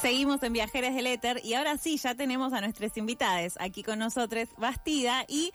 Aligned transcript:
Seguimos 0.00 0.42
en 0.42 0.54
Viajeres 0.54 0.94
del 0.94 1.06
Éter 1.06 1.42
y 1.44 1.52
ahora 1.52 1.76
sí, 1.76 1.98
ya 1.98 2.14
tenemos 2.14 2.54
a 2.54 2.62
nuestras 2.62 2.96
invitadas 2.96 3.56
aquí 3.60 3.82
con 3.82 3.98
nosotros, 3.98 4.48
Bastida 4.56 5.26
y 5.28 5.52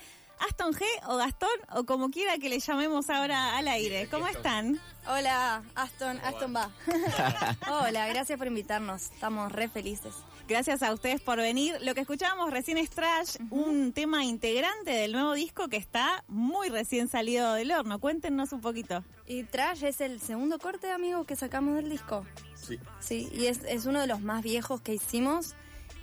Aston 0.47 0.71
G 0.73 0.83
o 1.07 1.17
Gastón 1.17 1.49
o 1.73 1.83
como 1.85 2.11
quiera 2.11 2.37
que 2.37 2.47
le 2.47 2.59
llamemos 2.59 3.09
ahora 3.09 3.57
al 3.57 3.67
aire. 3.67 4.07
¿Cómo 4.07 4.27
están? 4.27 4.79
Hola, 5.07 5.63
Aston, 5.73 6.19
Aston 6.23 6.55
va. 6.55 6.69
Hola, 7.71 8.07
gracias 8.07 8.37
por 8.37 8.45
invitarnos. 8.45 9.05
Estamos 9.05 9.51
re 9.51 9.67
felices. 9.67 10.13
Gracias 10.47 10.83
a 10.83 10.93
ustedes 10.93 11.21
por 11.21 11.37
venir. 11.37 11.77
Lo 11.81 11.95
que 11.95 12.01
escuchábamos 12.01 12.51
recién 12.51 12.77
es 12.77 12.91
Trash, 12.91 13.37
un 13.49 13.93
tema 13.93 14.25
integrante 14.25 14.91
del 14.91 15.11
nuevo 15.13 15.33
disco 15.33 15.69
que 15.69 15.77
está 15.77 16.23
muy 16.27 16.69
recién 16.69 17.07
salido 17.07 17.55
del 17.55 17.71
horno. 17.71 17.99
Cuéntenos 17.99 18.51
un 18.51 18.61
poquito. 18.61 19.03
Y 19.27 19.43
Trash 19.43 19.83
es 19.83 20.01
el 20.01 20.21
segundo 20.21 20.59
corte, 20.59 20.91
amigo, 20.91 21.23
que 21.23 21.35
sacamos 21.35 21.75
del 21.75 21.89
disco. 21.89 22.25
Sí. 22.55 22.79
Sí, 22.99 23.29
y 23.33 23.47
es, 23.47 23.63
es 23.63 23.85
uno 23.85 24.01
de 24.01 24.07
los 24.07 24.21
más 24.21 24.43
viejos 24.43 24.81
que 24.81 24.93
hicimos 24.93 25.55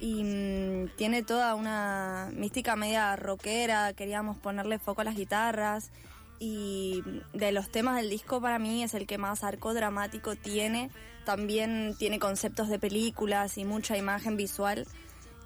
y 0.03 0.25
mm, 0.25 0.97
tiene 0.97 1.23
toda 1.23 1.55
una 1.55 2.31
mística 2.35 2.75
media 2.75 3.15
rockera, 3.15 3.93
queríamos 3.93 4.37
ponerle 4.37 4.81
foco 4.81 5.03
a 5.03 5.05
las 5.05 5.15
guitarras 5.15 5.93
y 6.41 7.05
de 7.33 7.53
los 7.53 7.71
temas 7.71 7.97
del 7.97 8.11
disco 8.11 8.41
para 8.41 8.59
mí 8.59 8.83
es 8.83 8.95
el 8.95 9.07
que 9.07 9.17
más 9.17 9.45
arco 9.45 9.75
dramático 9.75 10.35
tiene, 10.35 10.91
también 11.25 11.95
tiene 12.01 12.19
conceptos 12.19 12.69
de 12.69 12.81
películas 12.81 13.59
y 13.59 13.65
mucha 13.65 13.97
imagen 13.97 14.37
visual 14.37 14.89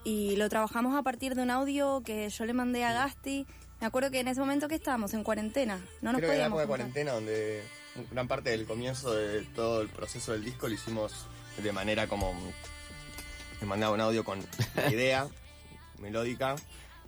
y 0.05 0.37
lo 0.37 0.49
trabajamos 0.49 0.97
a 0.97 1.03
partir 1.03 1.35
de 1.35 1.43
un 1.43 1.51
audio 1.51 2.01
que 2.03 2.31
yo 2.31 2.47
le 2.47 2.55
mandé 2.55 2.83
a 2.85 2.95
Gasti, 2.95 3.47
me 3.79 3.87
acuerdo 3.87 4.11
que 4.11 4.21
en 4.21 4.29
ese 4.29 4.41
momento 4.41 4.69
que 4.69 4.77
estábamos 4.77 5.13
en 5.13 5.23
cuarentena, 5.23 5.85
no 6.01 6.13
nos 6.13 6.21
Creo 6.21 6.31
que 6.31 6.37
en 6.37 6.43
la 6.43 6.49
podíamos 6.49 6.49
época 6.49 6.63
de 6.63 6.67
cuarentena 6.67 7.13
donde 7.13 7.63
gran 8.11 8.29
parte 8.29 8.51
del 8.51 8.67
comienzo 8.67 9.13
de 9.15 9.43
todo 9.55 9.83
el 9.83 9.89
proceso 9.89 10.33
del 10.33 10.45
disco 10.45 10.69
lo 10.69 10.75
hicimos 10.75 11.13
de 11.63 11.73
manera 11.73 12.07
como 12.07 12.35
me 13.61 13.67
mandaba 13.67 13.95
un 13.95 14.01
audio 14.01 14.25
con 14.25 14.41
la 14.75 14.91
idea 14.93 15.29
melódica 15.99 16.57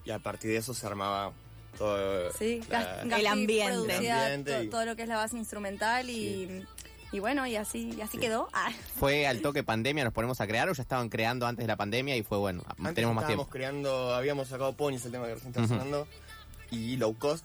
y 0.04 0.10
a 0.10 0.18
partir 0.18 0.50
de 0.50 0.56
eso 0.58 0.72
se 0.74 0.86
armaba 0.86 1.32
todo 1.76 2.32
Sí, 2.32 2.60
la- 2.70 3.04
Gasti 3.04 3.26
ambiente. 3.26 3.96
El 3.96 4.10
ambiente 4.10 4.64
y- 4.64 4.68
todo 4.68 4.84
lo 4.86 4.96
que 4.96 5.02
es 5.02 5.08
la 5.08 5.16
base 5.16 5.36
instrumental 5.36 6.08
y, 6.08 6.64
y 7.12 7.18
bueno, 7.20 7.46
y 7.46 7.56
así, 7.56 7.92
y 7.96 8.00
así 8.00 8.18
quedó. 8.18 8.48
Ah, 8.52 8.70
¿Fue 8.98 9.26
al 9.26 9.40
toque 9.42 9.62
pandemia, 9.62 10.04
nos 10.04 10.12
ponemos 10.12 10.40
a 10.40 10.46
crear 10.46 10.68
o 10.68 10.72
ya 10.72 10.82
estaban 10.82 11.08
creando 11.10 11.46
antes 11.46 11.62
de 11.64 11.68
la 11.68 11.76
pandemia 11.76 12.16
y 12.16 12.22
fue 12.22 12.38
bueno, 12.38 12.62
Antes 12.78 12.94
tenemos 12.94 13.14
más 13.14 13.26
tiempo? 13.26 13.46
creando, 13.48 14.14
habíamos 14.14 14.48
sacado 14.48 14.72
Ponies, 14.74 15.04
el 15.04 15.12
tema 15.12 15.26
que 15.26 15.34
recién 15.34 15.50
está 15.50 15.68
sonando, 15.68 16.08
y 16.70 16.96
Low 16.96 17.16
Cost, 17.18 17.44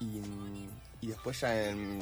y, 0.00 0.20
y 1.00 1.06
después 1.08 1.40
ya 1.40 1.68
en, 1.70 1.98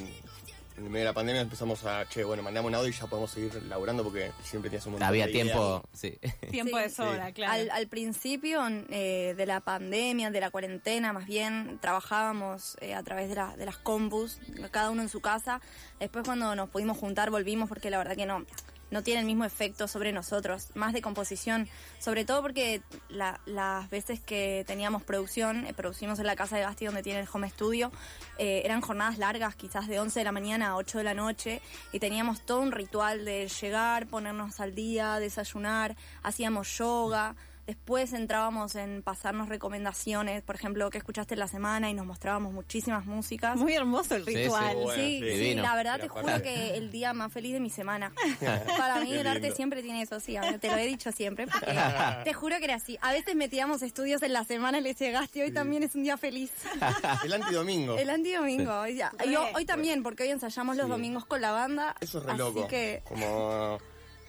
en 0.80 0.90
medio 0.90 1.04
de 1.04 1.10
la 1.10 1.12
pandemia 1.12 1.42
empezamos 1.42 1.84
a, 1.84 2.06
che, 2.08 2.24
bueno, 2.24 2.42
mandamos 2.42 2.68
un 2.70 2.74
audio 2.74 2.88
y 2.88 2.92
ya 2.92 3.06
podemos 3.06 3.30
seguir 3.30 3.54
laburando 3.64 4.02
porque 4.02 4.32
siempre 4.42 4.70
tienes 4.70 4.86
un 4.86 4.92
montón 4.92 5.08
Había 5.08 5.26
de 5.26 5.32
tiempo, 5.32 5.82
ideas. 5.92 6.18
sí. 6.20 6.30
Tiempo 6.50 6.76
Sí. 6.78 6.82
de 6.82 6.90
sobra, 6.90 7.26
Sí. 7.28 7.32
claro. 7.34 7.52
al, 7.52 7.70
al 7.70 7.86
principio 7.88 8.62
eh, 8.88 9.34
de 9.36 9.46
la 9.46 9.60
pandemia, 9.60 10.30
de 10.30 10.40
la 10.40 10.50
cuarentena, 10.50 11.12
más 11.12 11.26
bien, 11.26 11.78
trabajábamos 11.80 12.76
eh, 12.80 12.94
a 12.94 13.02
través 13.02 13.28
de, 13.28 13.34
la- 13.36 13.56
de 13.56 13.66
las 13.66 13.76
compus, 13.76 14.38
cada 14.70 14.90
uno 14.90 15.02
en 15.02 15.08
su 15.08 15.20
casa. 15.20 15.60
Después 15.98 16.24
cuando 16.24 16.54
nos 16.56 16.68
pudimos 16.70 16.96
juntar 16.98 17.30
volvimos 17.30 17.68
porque 17.68 17.90
la 17.90 17.98
verdad 17.98 18.16
que 18.16 18.26
no, 18.26 18.44
no 18.90 19.02
tiene 19.02 19.20
el 19.20 19.26
mismo 19.26 19.44
efecto 19.44 19.88
sobre 19.88 20.12
nosotros, 20.12 20.68
más 20.74 20.92
de 20.92 21.00
composición, 21.02 21.68
sobre 21.98 22.24
todo 22.24 22.42
porque 22.42 22.82
la- 23.08 23.40
las 23.46 23.88
veces 23.90 24.20
que 24.20 24.64
teníamos 24.66 25.02
producción, 25.02 25.66
eh, 25.66 25.74
producimos 25.74 26.18
en 26.18 26.26
la 26.26 26.36
casa 26.36 26.56
de 26.56 26.62
Gasti 26.62 26.86
donde 26.86 27.02
tiene 27.02 27.20
el 27.20 27.28
home 27.32 27.48
studio, 27.50 27.92
eh, 28.38 28.62
eran 28.64 28.80
jornadas 28.80 29.18
largas, 29.18 29.54
quizás 29.54 29.86
de 29.88 30.00
11 30.00 30.20
de 30.20 30.24
la 30.24 30.32
mañana 30.32 30.68
a 30.70 30.76
8 30.76 30.98
de 30.98 31.04
la 31.04 31.14
noche, 31.14 31.60
y 31.92 31.98
teníamos 32.00 32.40
todo 32.44 32.60
un 32.60 32.72
ritual 32.72 33.24
de 33.24 33.48
llegar, 33.48 34.06
ponernos 34.06 34.60
al 34.60 34.74
día, 34.74 35.18
desayunar, 35.18 35.96
hacíamos 36.22 36.76
yoga. 36.78 37.36
Después 37.66 38.12
entrábamos 38.12 38.74
en 38.74 39.02
pasarnos 39.02 39.48
recomendaciones, 39.48 40.42
por 40.42 40.56
ejemplo, 40.56 40.90
que 40.90 40.98
escuchaste 40.98 41.34
en 41.34 41.40
la 41.40 41.48
semana 41.48 41.88
y 41.90 41.94
nos 41.94 42.04
mostrábamos 42.06 42.52
muchísimas 42.52 43.06
músicas. 43.06 43.56
Muy 43.56 43.74
hermoso 43.74 44.16
el 44.16 44.24
Sí, 44.24 44.32
sí. 44.32 44.36
ritual. 44.42 44.76
Bueno, 44.76 44.92
Sí, 45.02 45.20
sí. 45.22 45.54
la 45.54 45.74
verdad 45.76 46.00
te 46.00 46.08
juro 46.08 46.42
que 46.42 46.76
el 46.76 46.90
día 46.90 47.12
más 47.12 47.32
feliz 47.32 47.52
de 47.52 47.60
mi 47.60 47.70
semana. 47.70 48.12
Para 48.78 49.00
mí 49.00 49.12
el 49.12 49.26
arte 49.26 49.52
siempre 49.52 49.82
tiene 49.82 50.02
eso, 50.02 50.18
sí, 50.20 50.36
te 50.60 50.68
lo 50.68 50.76
he 50.76 50.86
dicho 50.86 51.12
siempre. 51.12 51.46
porque 51.46 51.66
te 52.24 52.34
juro 52.34 52.56
que 52.58 52.64
era 52.64 52.74
así. 52.76 52.98
A 53.02 53.12
veces 53.12 53.34
metíamos 53.36 53.82
estudios 53.82 54.22
en 54.22 54.32
la 54.32 54.44
semana 54.44 54.78
y 54.78 54.82
le 54.82 54.94
llegaste, 54.94 55.42
hoy 55.42 55.52
también 55.52 55.82
es 55.82 55.94
un 55.94 56.02
día 56.02 56.16
feliz. 56.16 56.50
El 57.24 57.32
antidomingo. 57.32 57.96
El 57.96 58.10
antidomingo, 58.10 58.72
hoy, 58.80 58.96
ya. 58.96 59.12
Y 59.24 59.34
ho- 59.36 59.46
hoy 59.54 59.64
también, 59.64 60.02
porque 60.02 60.24
hoy 60.24 60.30
ensayamos 60.30 60.76
los 60.76 60.88
domingos 60.88 61.24
con 61.26 61.40
la 61.40 61.52
banda. 61.52 61.94
Eso 62.00 62.18
es 62.18 62.24
re 62.24 62.30
así 62.32 62.38
loco. 62.38 62.66
que 62.68 63.02
Como 63.06 63.78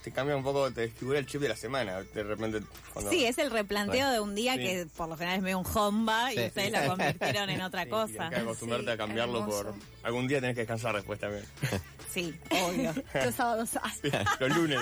te 0.03 0.12
cambia 0.12 0.35
un 0.35 0.44
poco, 0.44 0.72
te 0.72 0.81
desfigura 0.81 1.19
el 1.19 1.25
chip 1.25 1.41
de 1.41 1.50
la 1.50 1.56
semana. 1.56 2.01
De 2.01 2.23
repente, 2.23 2.62
cuando. 2.94 3.12
Sí, 3.12 3.25
es 3.25 3.38
el 3.38 3.51
replanteo 3.51 3.94
Bueno, 4.07 4.12
de 4.13 4.19
un 4.19 4.35
día 4.35 4.53
sí. 4.56 4.59
que 4.59 4.88
por 4.97 5.07
lo 5.09 5.16
general 5.17 5.38
es 5.38 5.44
medio 5.44 5.59
un 5.59 5.66
homba 5.73 6.34
y 6.34 6.38
Sí. 6.38 6.44
ustedes 6.45 6.72
lo 6.72 6.88
convirtieron 6.89 7.50
en 7.50 7.62
otra 7.62 7.84
Sí, 7.84 7.89
cosa. 7.89 8.07
tienes 8.13 8.29
que 8.34 8.39
acostumbrarte 8.41 8.85
Sí, 8.88 8.91
a 8.91 8.97
cambiarlo 8.97 9.39
hermoso. 9.39 9.63
por. 9.63 9.73
Algún 10.03 10.28
día 10.28 10.39
tenés 10.41 10.56
que 10.56 10.62
descansar 10.62 10.95
después 10.95 11.19
también. 11.19 11.45
Sí, 12.12 12.35
obvio. 12.51 12.94
los 13.23 13.34
sábados, 13.35 13.69
ah, 13.81 13.94
Los 14.41 14.57
lunes. 14.57 14.79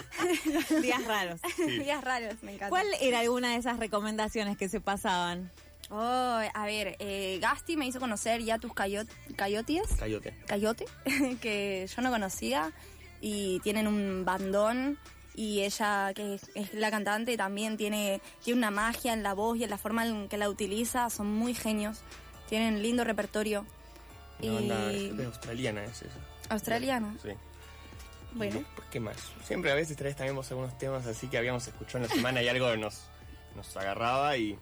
Días 0.81 1.05
raros. 1.05 1.39
días 1.67 2.03
raros, 2.03 2.33
me 2.41 2.53
encanta. 2.55 2.69
¿Cuál 2.69 2.87
era 3.01 3.19
alguna 3.19 3.51
de 3.51 3.57
esas 3.57 3.77
recomendaciones 3.77 4.57
que 4.57 4.67
se 4.67 4.79
pasaban? 4.81 5.51
Oh, 5.91 6.39
a 6.53 6.65
ver, 6.65 6.95
eh, 6.97 7.37
Gasti 7.39 7.77
me 7.77 7.85
hizo 7.85 7.99
conocer 7.99 8.41
ya 8.41 8.57
tus 8.57 8.73
cayot 8.73 9.07
cayotes. 9.35 9.89
Cayote. 9.99 10.33
Cayote, 10.47 10.85
que 11.39 11.87
yo 11.95 12.01
no 12.01 12.09
conocía 12.09 12.71
y 13.21 13.59
tienen 13.61 13.87
un 13.87 14.23
bandón 14.25 14.97
y 15.35 15.61
ella, 15.61 16.13
que 16.13 16.35
es, 16.35 16.49
es 16.55 16.73
la 16.73 16.91
cantante, 16.91 17.37
también 17.37 17.77
tiene, 17.77 18.21
tiene 18.43 18.57
una 18.57 18.71
magia 18.71 19.13
en 19.13 19.23
la 19.23 19.33
voz 19.33 19.57
y 19.57 19.63
en 19.63 19.69
la 19.69 19.77
forma 19.77 20.05
en 20.05 20.27
que 20.27 20.37
la 20.37 20.49
utiliza, 20.49 21.09
son 21.09 21.27
muy 21.27 21.53
genios, 21.53 21.99
tienen 22.49 22.81
lindo 22.81 23.03
repertorio. 23.03 23.65
Una 24.41 24.53
banda 24.53 24.91
Y 24.93 25.15
es 25.19 25.25
australiana, 25.25 25.83
es 25.85 26.01
eso. 26.01 26.17
australiana, 26.49 27.15
Sí. 27.21 27.29
bueno. 28.33 28.59
Después, 28.59 28.87
¿qué 28.91 28.99
más? 28.99 29.17
Siempre 29.45 29.71
a 29.71 29.75
veces 29.75 29.95
traes 29.97 30.15
también 30.15 30.35
vos 30.35 30.49
algunos 30.51 30.77
temas 30.77 31.05
así 31.05 31.27
que 31.27 31.37
habíamos 31.37 31.67
escuchado 31.67 32.03
en 32.03 32.09
la 32.09 32.15
semana 32.15 32.41
y 32.41 32.47
algo 32.47 32.75
nos, 32.77 33.03
nos 33.55 33.75
agarraba 33.77 34.35
y, 34.37 34.57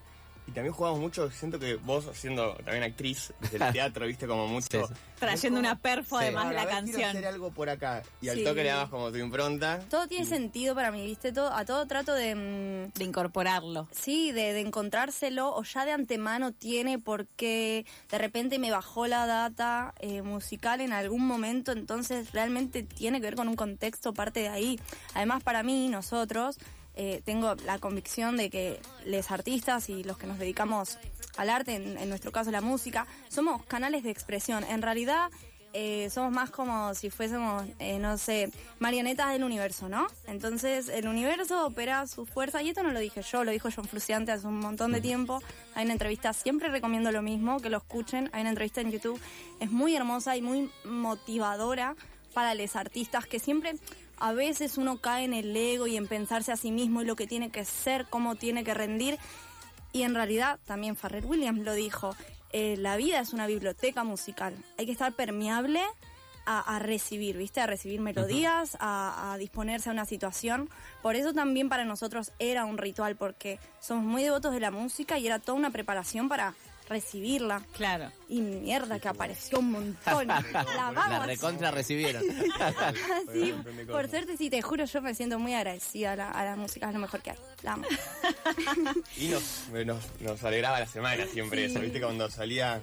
y 0.48 0.52
también 0.52 0.74
jugamos 0.74 1.00
mucho. 1.00 1.30
Siento 1.32 1.60
que 1.60 1.76
vos, 1.76 2.06
siendo 2.14 2.54
también 2.64 2.84
actriz 2.84 3.34
desde 3.40 3.58
el 3.58 3.72
teatro, 3.74 4.06
viste 4.08 4.26
como 4.28 4.48
mucho. 4.48 4.88
Sí, 4.88 4.94
sí. 4.94 5.00
Trayendo 5.20 5.60
una 5.60 5.78
perfo 5.80 6.18
Sí. 6.20 6.26
además 6.26 6.50
de 6.50 6.56
la 6.56 6.62
"Ahora, 6.62 6.72
a 6.72 6.76
ver, 6.76 6.84
quiero 6.86 7.00
canción. 7.00 7.18
hacer 7.18 7.34
algo 7.34 7.52
por 7.52 7.70
acá. 7.70 8.04
Y 8.22 8.30
al 8.30 8.38
Sí. 8.38 8.44
toque 8.44 8.64
le 8.64 8.70
dabas 8.70 8.90
como 8.90 9.12
tu 9.12 9.18
impronta. 9.18 9.80
Todo 9.90 10.08
tiene 10.08 10.26
sentido 10.26 10.76
para 10.76 10.92
mí, 10.92 11.04
¿viste? 11.06 11.32
Todo, 11.32 11.52
a 11.54 11.66
todo 11.66 11.86
trato 11.88 12.14
de... 12.14 12.36
mm, 12.36 12.94
De 12.98 13.04
incorporarlo. 13.04 13.88
Sí, 13.92 14.32
de, 14.32 14.54
de 14.54 14.62
encontrárselo 14.62 15.54
o 15.56 15.64
ya 15.64 15.86
de 15.86 15.92
antemano 15.92 16.52
tiene 16.54 17.00
porque 17.00 17.86
de 18.10 18.18
repente 18.18 18.60
me 18.60 18.72
bajó 18.72 19.08
la 19.08 19.26
data 19.26 19.94
eh, 20.00 20.22
musical 20.22 20.82
en 20.82 20.94
algún 20.94 21.26
momento, 21.28 21.72
entonces 21.72 22.32
realmente 22.32 22.84
tiene 22.84 23.20
que 23.20 23.26
ver 23.28 23.36
con 23.36 23.48
un 23.48 23.56
contexto 23.56 24.14
parte 24.14 24.42
de 24.42 24.50
ahí. 24.50 24.80
Además 25.16 25.44
para 25.44 25.64
mí, 25.64 25.90
nosotros, 25.90 26.58
eh, 26.98 27.22
tengo 27.24 27.56
la 27.66 27.80
convicción 27.80 28.36
de 28.36 28.50
que 28.50 28.82
los 29.06 29.32
artistas 29.32 29.90
y 29.90 30.04
los 30.04 30.18
que 30.18 30.28
nos 30.28 30.40
dedicamos 30.40 30.98
al 31.38 31.50
arte, 31.50 31.76
en, 31.76 31.98
en 31.98 32.10
nuestro 32.10 32.32
caso 32.32 32.52
la 32.52 32.62
música, 32.62 33.08
somos 33.30 33.64
canales 33.66 34.04
de 34.04 34.10
expresión. 34.10 34.64
En 34.66 34.82
realidad 34.82 35.30
eh, 35.74 36.10
somos 36.10 36.32
más 36.32 36.50
como 36.50 36.96
si 36.96 37.12
fuésemos, 37.12 37.64
eh, 37.78 38.00
no 38.00 38.18
sé, 38.18 38.52
marionetas 38.80 39.32
del 39.32 39.44
universo, 39.44 39.90
¿no? 39.90 40.08
Entonces 40.26 40.90
el 40.90 41.08
universo 41.08 41.68
opera 41.68 42.08
su 42.08 42.26
fuerza, 42.26 42.64
y 42.64 42.70
esto 42.70 42.82
no 42.82 42.92
lo 42.92 43.00
dije 43.00 43.22
yo, 43.22 43.44
lo 43.44 43.52
dijo 43.52 43.70
John 43.76 43.86
Fruciante 43.86 44.32
hace 44.32 44.48
un 44.48 44.60
montón 44.60 44.92
de 44.92 45.02
tiempo. 45.02 45.40
Hay 45.76 45.84
una 45.84 45.94
entrevista, 45.94 46.34
siempre 46.34 46.70
recomiendo 46.70 47.12
lo 47.12 47.22
mismo, 47.22 47.60
que 47.60 47.70
lo 47.70 47.78
escuchen. 47.78 48.30
Hay 48.34 48.42
una 48.42 48.50
entrevista 48.50 48.82
en 48.82 48.92
YouTube, 48.92 49.22
es 49.60 49.70
muy 49.70 49.96
hermosa 49.96 50.36
y 50.36 50.42
muy 50.42 50.72
motivadora 50.84 51.96
para 52.34 52.56
los 52.56 52.76
artistas 52.76 53.28
que 53.28 53.40
siempre 53.40 53.76
a 54.20 54.34
veces 54.34 54.78
uno 54.78 54.98
cae 54.98 55.26
en 55.26 55.34
el 55.34 55.56
ego 55.56 55.88
y 55.88 55.98
en 55.98 56.08
pensarse 56.08 56.52
a 56.52 56.58
sí 56.58 56.72
mismo 56.72 57.02
y 57.02 57.06
lo 57.06 57.16
que 57.16 57.28
tiene 57.28 57.50
que 57.50 57.66
ser, 57.66 58.06
cómo 58.10 58.36
tiene 58.36 58.64
que 58.64 58.74
rendir. 58.74 59.18
Y 59.94 60.04
en 60.04 60.16
realidad 60.16 60.60
también 60.66 60.96
Farrell 60.96 61.26
Williams 61.26 61.64
lo 61.64 61.74
dijo, 61.74 62.16
eh, 62.52 62.76
la 62.78 62.98
vida 62.98 63.20
es 63.20 63.34
una 63.34 63.48
biblioteca 63.48 64.04
musical. 64.04 64.56
Hay 64.78 64.86
que 64.86 64.92
estar 64.92 65.14
permeable 65.14 65.82
a, 66.46 66.76
a 66.76 66.80
recibir, 66.80 67.38
¿viste? 67.38 67.62
A 67.62 67.68
recibir 67.68 68.00
melodías, 68.00 68.78
a, 68.80 69.34
a 69.34 69.38
disponerse 69.38 69.90
a 69.90 69.94
una 69.94 70.06
situación. 70.06 70.70
Por 71.02 71.16
eso 71.16 71.34
también 71.34 71.70
para 71.70 71.86
nosotros 71.86 72.32
era 72.40 72.66
un 72.66 72.78
ritual, 72.78 73.16
porque 73.16 73.60
somos 73.80 74.06
muy 74.06 74.24
devotos 74.24 74.54
de 74.54 74.60
la 74.60 74.72
música 74.72 75.20
y 75.20 75.28
era 75.28 75.40
toda 75.40 75.58
una 75.58 75.72
preparación 75.72 76.30
para 76.30 76.56
recibirla. 76.90 77.62
Claro. 77.74 78.12
Y 78.30 78.40
mierda 78.42 79.00
que 79.00 79.08
apareció 79.08 79.60
un 79.60 79.72
montón. 79.72 80.28
La 80.28 80.42
La 80.76 80.92
vamos. 80.94 81.26
recontra 81.28 81.72
recibieron. 81.72 82.24
Sí, 83.34 83.54
por 83.90 84.10
suerte 84.10 84.38
sí, 84.38 84.50
te 84.50 84.62
juro, 84.62 84.86
yo 84.86 85.02
me 85.02 85.14
siento 85.14 85.38
muy 85.40 85.54
agradecida 85.54 86.14
a 86.14 86.16
la, 86.16 86.32
a 86.32 86.46
la 86.46 86.56
música, 86.56 86.88
es 86.88 86.94
lo 86.94 87.00
mejor 87.00 87.22
que 87.22 87.32
hay. 87.32 87.38
La 87.64 87.74
amo. 87.74 87.86
Y 89.18 89.28
nos, 89.28 89.68
nos, 89.86 90.04
nos 90.22 90.44
alegraba 90.44 90.80
la 90.80 90.88
semana 90.88 91.26
siempre 91.28 91.66
Sí. 91.68 91.72
eso, 91.72 91.80
viste, 91.82 92.00
cuando 92.02 92.30
salía 92.30 92.82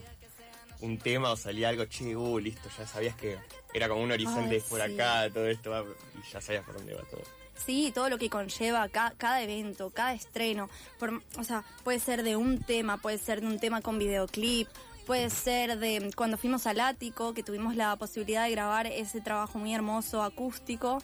un 0.80 0.98
tema 0.98 1.30
o 1.30 1.36
salía 1.36 1.68
algo, 1.70 1.84
che, 1.86 2.14
uh, 2.16 2.38
listo, 2.38 2.68
ya 2.78 2.86
sabías 2.86 3.16
que 3.16 3.38
era 3.72 3.88
como 3.88 4.02
un 4.02 4.12
horizonte 4.12 4.56
Ay, 4.56 4.62
por 4.68 4.84
sí. 4.84 4.92
acá, 4.94 5.28
todo 5.32 5.46
esto, 5.46 5.70
va, 5.70 5.82
y 5.82 6.32
ya 6.32 6.40
sabías 6.40 6.64
por 6.64 6.74
dónde 6.74 6.94
va 6.94 7.02
todo. 7.04 7.22
Sí, 7.56 7.92
todo 7.94 8.08
lo 8.08 8.18
que 8.18 8.28
conlleva 8.30 8.88
ca- 8.88 9.14
cada 9.16 9.42
evento, 9.42 9.90
cada 9.90 10.12
estreno. 10.14 10.68
Por- 10.98 11.22
o 11.38 11.44
sea, 11.44 11.64
puede 11.82 11.98
ser 12.00 12.22
de 12.22 12.36
un 12.36 12.60
tema, 12.62 12.96
puede 12.98 13.18
ser 13.18 13.40
de 13.40 13.46
un 13.46 13.58
tema 13.58 13.80
con 13.80 13.98
videoclip, 13.98 14.68
puede 15.06 15.30
ser 15.30 15.78
de 15.78 16.10
cuando 16.16 16.36
fuimos 16.38 16.66
al 16.66 16.80
ático, 16.80 17.34
que 17.34 17.42
tuvimos 17.42 17.76
la 17.76 17.94
posibilidad 17.96 18.44
de 18.44 18.50
grabar 18.50 18.86
ese 18.86 19.20
trabajo 19.20 19.58
muy 19.58 19.74
hermoso 19.74 20.22
acústico, 20.22 21.02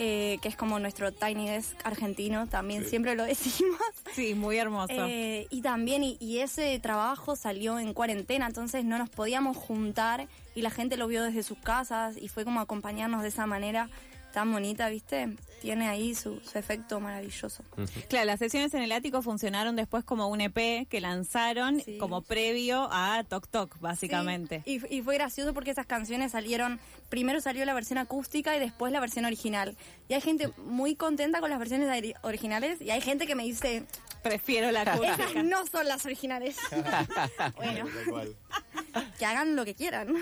eh, 0.00 0.38
que 0.42 0.48
es 0.48 0.54
como 0.54 0.78
nuestro 0.78 1.10
Tiny 1.12 1.48
Desk 1.48 1.74
argentino, 1.84 2.46
también 2.46 2.84
siempre 2.88 3.16
lo 3.16 3.24
decimos. 3.24 3.80
Sí, 4.14 4.34
muy 4.34 4.56
hermoso. 4.56 4.92
Eh, 4.96 5.48
y 5.50 5.60
también, 5.62 6.04
y, 6.04 6.16
y 6.20 6.38
ese 6.38 6.78
trabajo 6.78 7.34
salió 7.34 7.80
en 7.80 7.92
cuarentena, 7.94 8.46
entonces 8.46 8.84
no 8.84 8.96
nos 8.98 9.10
podíamos 9.10 9.56
juntar 9.56 10.28
y 10.54 10.62
la 10.62 10.70
gente 10.70 10.96
lo 10.96 11.08
vio 11.08 11.24
desde 11.24 11.42
sus 11.42 11.58
casas 11.58 12.16
y 12.16 12.28
fue 12.28 12.44
como 12.44 12.60
acompañarnos 12.60 13.22
de 13.22 13.28
esa 13.28 13.46
manera 13.46 13.90
tan 14.32 14.52
bonita, 14.52 14.88
¿viste? 14.88 15.36
Tiene 15.60 15.88
ahí 15.88 16.14
su, 16.14 16.38
su 16.40 16.56
efecto 16.58 17.00
maravilloso. 17.00 17.64
Claro, 18.08 18.26
las 18.26 18.38
sesiones 18.38 18.72
en 18.74 18.82
el 18.82 18.92
ático 18.92 19.22
funcionaron 19.22 19.74
después 19.74 20.04
como 20.04 20.28
un 20.28 20.40
EP 20.40 20.86
que 20.88 21.00
lanzaron 21.00 21.80
Sí. 21.80 21.98
como 21.98 22.22
previo 22.22 22.88
a 22.92 23.24
Tok 23.28 23.48
Tok, 23.48 23.80
básicamente. 23.80 24.62
Sí, 24.64 24.80
Y, 24.90 24.96
y 24.98 25.02
fue 25.02 25.14
gracioso 25.14 25.52
porque 25.54 25.72
esas 25.72 25.86
canciones 25.86 26.32
salieron, 26.32 26.78
primero 27.08 27.40
salió 27.40 27.64
la 27.64 27.74
versión 27.74 27.98
acústica 27.98 28.56
y 28.56 28.60
después 28.60 28.92
la 28.92 29.00
versión 29.00 29.24
original. 29.24 29.76
Y 30.08 30.14
hay 30.14 30.20
gente 30.20 30.50
muy 30.58 30.94
contenta 30.94 31.40
con 31.40 31.50
las 31.50 31.58
versiones 31.58 31.88
ori- 31.88 32.14
originales 32.22 32.80
y 32.80 32.90
hay 32.90 33.00
gente 33.00 33.26
que 33.26 33.34
me 33.34 33.42
dice, 33.44 33.84
Prefiero 34.22 34.70
la 34.72 34.82
esas 34.82 35.00
acústica. 35.00 35.42
no 35.42 35.66
son 35.66 35.86
las 35.88 36.04
originales. 36.04 36.56
bueno. 37.56 37.84
Que 39.18 39.26
hagan 39.26 39.56
lo 39.56 39.64
que 39.64 39.74
quieran. 39.74 40.14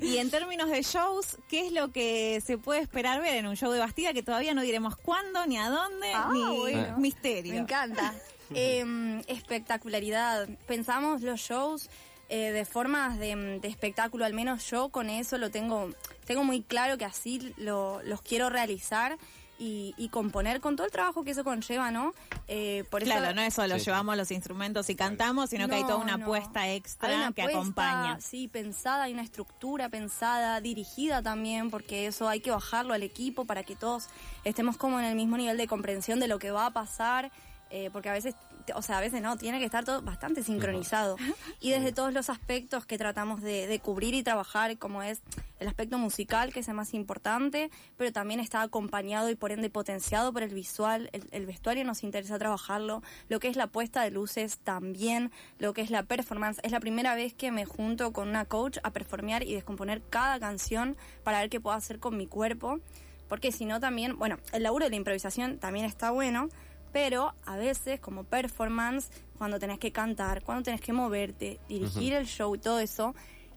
Y 0.00 0.18
en 0.18 0.30
términos 0.30 0.70
de 0.70 0.82
shows, 0.82 1.38
¿qué 1.48 1.66
es 1.66 1.72
lo 1.72 1.92
que 1.92 2.40
se 2.44 2.58
puede 2.58 2.80
esperar 2.80 3.20
ver 3.20 3.34
en 3.36 3.46
un 3.46 3.56
show 3.56 3.70
de 3.72 3.78
Bastida 3.78 4.12
que 4.12 4.22
todavía 4.22 4.54
no 4.54 4.62
diremos 4.62 4.96
cuándo, 4.96 5.46
ni 5.46 5.56
a 5.58 5.68
dónde, 5.68 6.12
Ah, 6.14 6.30
ni 6.32 6.56
bueno. 6.56 6.98
misterio? 6.98 7.54
Me 7.54 7.60
encanta. 7.60 8.14
Em, 8.54 9.20
espectacularidad. 9.26 10.48
Pensamos 10.66 11.22
los 11.22 11.40
shows 11.40 11.88
eh, 12.28 12.50
de 12.52 12.64
formas 12.64 13.18
de, 13.18 13.58
de 13.60 13.68
espectáculo, 13.68 14.24
al 14.24 14.34
menos 14.34 14.68
yo 14.70 14.88
con 14.88 15.10
eso 15.10 15.38
lo 15.38 15.50
tengo, 15.50 15.90
tengo 16.24 16.42
muy 16.44 16.62
claro 16.62 16.98
que 16.98 17.04
así 17.04 17.54
lo- 17.56 18.02
los 18.02 18.20
quiero 18.22 18.50
realizar 18.50 19.16
y, 19.58 19.94
y 19.96 20.08
componer 20.10 20.60
con 20.60 20.76
todo 20.76 20.86
el 20.86 20.92
trabajo 20.92 21.24
que 21.24 21.30
eso 21.30 21.44
conlleva, 21.44 21.90
¿no? 21.90 22.12
Eh, 22.48 22.84
por 22.90 23.02
eso, 23.02 23.10
Claro, 23.12 23.34
no 23.34 23.40
es 23.42 23.54
solo 23.54 23.78
Sí. 23.78 23.86
llevamos 23.86 24.16
los 24.16 24.30
instrumentos 24.30 24.88
y 24.90 24.94
cantamos, 24.96 25.50
sino 25.50 25.68
que 25.68 25.76
hay 25.76 25.82
toda 25.82 25.96
una 25.96 26.16
no. 26.16 26.24
apuesta 26.24 26.60
Hay 26.60 26.76
extra 26.76 27.08
una 27.14 27.32
que 27.32 27.42
apuesta, 27.42 27.58
acompaña. 27.60 28.20
Sí, 28.20 28.48
pensada, 28.48 29.04
hay 29.04 29.12
una 29.12 29.22
estructura 29.22 29.88
pensada, 29.88 30.60
dirigida 30.60 31.22
también, 31.22 31.70
porque 31.70 32.06
eso 32.06 32.28
hay 32.28 32.40
que 32.40 32.50
bajarlo 32.50 32.94
al 32.94 33.02
equipo 33.02 33.44
para 33.46 33.62
que 33.62 33.76
todos 33.76 34.08
estemos 34.44 34.76
como 34.76 34.98
en 35.00 35.06
el 35.06 35.14
mismo 35.14 35.36
nivel 35.36 35.56
de 35.56 35.66
comprensión 35.66 36.20
de 36.20 36.28
lo 36.28 36.38
que 36.38 36.50
va 36.50 36.66
a 36.66 36.70
pasar, 36.72 37.30
eh, 37.70 37.90
porque 37.92 38.08
a 38.08 38.12
veces, 38.12 38.34
o 38.74 38.82
sea, 38.82 38.98
a 38.98 39.00
veces 39.00 39.22
no, 39.22 39.36
tiene 39.36 39.58
que 39.58 39.64
estar 39.64 39.84
todo 39.84 40.02
bastante 40.02 40.42
sincronizado. 40.42 41.16
Y 41.60 41.70
desde 41.70 41.92
todos 41.92 42.12
los 42.12 42.28
aspectos 42.28 42.86
que 42.86 42.98
tratamos 42.98 43.40
de, 43.40 43.66
de 43.66 43.80
cubrir 43.80 44.14
y 44.14 44.22
trabajar, 44.22 44.76
como 44.78 45.02
es 45.02 45.22
el 45.58 45.68
aspecto 45.68 45.98
musical, 45.98 46.52
que 46.52 46.60
es 46.60 46.68
el 46.68 46.74
más 46.74 46.92
importante, 46.94 47.70
pero 47.96 48.12
también 48.12 48.40
está 48.40 48.62
acompañado 48.62 49.30
y 49.30 49.36
por 49.36 49.52
ende 49.52 49.70
potenciado 49.70 50.32
por 50.32 50.42
el 50.42 50.52
visual, 50.54 51.08
el, 51.12 51.24
el 51.30 51.46
vestuario 51.46 51.84
nos 51.84 52.04
interesa 52.04 52.38
trabajarlo, 52.38 53.02
lo 53.28 53.40
que 53.40 53.48
es 53.48 53.56
la 53.56 53.66
puesta 53.66 54.02
de 54.02 54.10
luces 54.10 54.58
también, 54.58 55.32
lo 55.58 55.72
que 55.72 55.80
es 55.80 55.90
la 55.90 56.02
performance. 56.02 56.60
Es 56.62 56.72
la 56.72 56.80
primera 56.80 57.14
vez 57.14 57.34
que 57.34 57.50
me 57.50 57.64
junto 57.64 58.12
con 58.12 58.28
una 58.28 58.44
coach 58.44 58.78
a 58.82 58.90
performear 58.90 59.42
y 59.42 59.54
descomponer 59.54 60.02
cada 60.10 60.38
canción 60.38 60.96
para 61.24 61.40
ver 61.40 61.50
qué 61.50 61.60
puedo 61.60 61.76
hacer 61.76 61.98
con 61.98 62.16
mi 62.16 62.26
cuerpo, 62.26 62.80
porque 63.28 63.52
si 63.52 63.64
no 63.64 63.80
también, 63.80 64.18
bueno, 64.18 64.38
el 64.52 64.62
laburo 64.62 64.84
de 64.84 64.90
la 64.90 64.96
improvisación 64.96 65.58
también 65.58 65.84
está 65.84 66.10
bueno, 66.10 66.48
pero 66.96 67.34
a 67.44 67.56
veces 67.56 68.00
como 68.00 68.24
performance, 68.24 69.10
cuando 69.36 69.58
tenés 69.58 69.78
que 69.78 69.92
cantar, 69.92 70.42
cuando 70.42 70.62
tenés 70.62 70.80
que 70.80 70.94
moverte, 70.94 71.60
dirigir 71.68 72.14
el 72.14 72.24
show 72.26 72.54
y 72.54 72.58
todo 72.58 72.80
eso, 72.80 73.14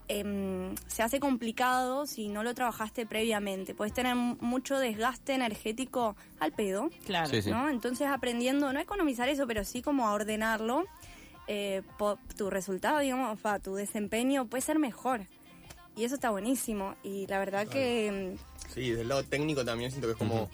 em, 0.09 0.75
se 0.87 1.03
hace 1.03 1.21
complicado 1.21 2.05
si 2.05 2.27
no 2.27 2.43
lo 2.43 2.53
trabajaste 2.53 3.05
previamente. 3.05 3.73
Puedes 3.73 3.93
tener 3.93 4.13
mu- 4.15 4.35
mucho 4.41 4.77
desgaste 4.77 5.35
energético 5.35 6.17
al 6.41 6.51
pedo, 6.51 6.89
Claro. 7.05 7.29
Sí, 7.29 7.41
sí. 7.41 7.49
¿no? 7.49 7.69
Entonces 7.69 8.07
aprendiendo, 8.09 8.73
no 8.73 8.79
a 8.79 8.81
economizar 8.81 9.29
eso, 9.29 9.47
pero 9.47 9.63
sí 9.63 9.81
como 9.81 10.05
a 10.05 10.11
ordenarlo, 10.11 10.83
eh, 11.47 11.81
tu 12.35 12.49
resultado, 12.49 12.99
digamos, 12.99 13.39
pa, 13.39 13.59
tu 13.59 13.73
desempeño 13.75 14.47
puede 14.47 14.63
ser 14.63 14.79
mejor. 14.79 15.27
Y 15.95 16.03
eso 16.03 16.15
está 16.15 16.29
buenísimo. 16.29 16.95
Y 17.03 17.25
la 17.27 17.39
verdad 17.39 17.69
que... 17.69 18.07
em, 18.07 18.37
Sí, 18.73 18.91
del 18.91 19.07
lado 19.07 19.23
técnico 19.23 19.63
también 19.63 19.91
siento 19.91 20.07
que 20.09 20.11
es 20.11 20.17
como 20.17 20.49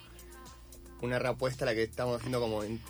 una 1.02 1.20
reapuesta 1.20 1.66
la 1.66 1.74
que 1.74 1.84
estamos 1.84 2.18
haciendo 2.18 2.40
como 2.40 2.64
en, 2.64 2.82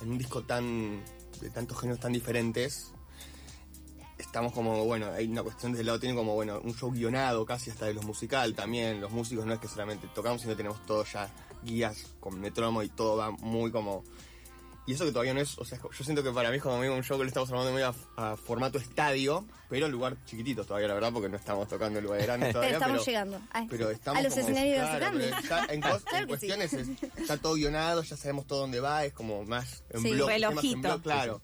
un 0.00 0.18
disco 0.18 0.42
tan 0.42 1.02
de 1.40 1.50
tantos 1.50 1.80
géneros 1.80 2.00
tan 2.00 2.12
diferentes. 2.12 2.92
Estamos 4.18 4.52
como, 4.52 4.84
bueno, 4.84 5.06
hay 5.12 5.26
una 5.26 5.42
cuestión 5.42 5.72
desde 5.72 5.82
el 5.82 5.86
lado 5.86 5.98
técnico 5.98 6.20
como, 6.20 6.34
bueno, 6.34 6.60
un 6.62 6.74
show 6.74 6.90
guionado 6.90 7.44
casi 7.44 7.70
hasta 7.70 7.86
de 7.86 7.94
los 7.94 8.04
musical 8.04 8.54
también. 8.54 9.00
Los 9.00 9.10
músicos 9.10 9.44
no 9.44 9.54
es 9.54 9.60
que 9.60 9.68
solamente 9.68 10.08
tocamos, 10.14 10.42
sino 10.42 10.56
tenemos 10.56 10.84
todo 10.86 11.04
ya 11.04 11.28
guías 11.62 12.14
con 12.20 12.40
metrónomo 12.40 12.82
y 12.82 12.88
todo 12.88 13.16
va 13.16 13.30
muy 13.30 13.70
como... 13.70 14.04
Y 14.86 14.92
eso 14.92 15.04
que 15.06 15.12
todavía 15.12 15.32
no 15.32 15.40
es, 15.40 15.56
o 15.58 15.64
sea, 15.64 15.78
yo 15.80 16.04
siento 16.04 16.22
que 16.22 16.30
para 16.30 16.50
mí 16.50 16.56
es 16.58 16.62
como 16.62 16.76
un 16.78 17.02
show 17.02 17.16
que 17.16 17.24
lo 17.24 17.28
estamos 17.28 17.48
armando 17.50 17.72
medio 17.72 17.94
a, 18.18 18.32
a 18.32 18.36
formato 18.36 18.76
estadio, 18.78 19.46
pero 19.70 19.86
en 19.86 19.92
lugar 19.92 20.16
chiquitito 20.26 20.62
todavía, 20.64 20.88
la 20.88 20.94
verdad, 20.94 21.10
porque 21.10 21.30
no 21.30 21.36
estamos 21.38 21.66
tocando 21.68 21.98
el 22.00 22.04
lugar 22.04 22.20
grande 22.22 22.46
pero 22.48 22.52
todavía. 22.60 22.74
estamos 22.76 22.96
pero- 22.98 23.06
llegando. 23.06 23.40
Ay, 23.50 23.66
pero 23.70 23.90
estamos 23.90 24.20
a 24.20 24.22
los 24.24 24.36
escenarios 24.36 24.80
claro, 24.82 24.98
grandes. 24.98 25.30
ya 25.48 25.66
en, 25.70 25.80
cos- 25.82 26.02
Claro 26.04 26.18
en 26.24 26.28
que 26.28 26.36
sí. 26.38 26.46
cuestiones 26.48 26.72
es- 26.74 26.88
está 27.16 27.38
todo 27.38 27.54
guionado, 27.54 28.02
ya 28.02 28.16
sabemos 28.18 28.46
todo 28.46 28.60
dónde 28.60 28.80
va, 28.80 29.04
es 29.06 29.14
como 29.14 29.42
más 29.44 29.82
en 29.88 30.02
Sí, 30.02 30.10
en 30.10 30.26
relojito. 30.26 31.00
claro. 31.02 31.40